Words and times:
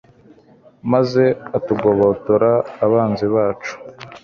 maze 0.91 1.23
atugobotora 1.57 2.51
abanzi 2.85 3.25
bacu 3.35 3.73